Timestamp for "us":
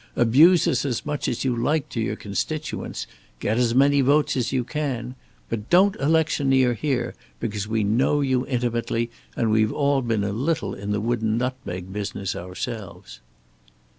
0.67-0.83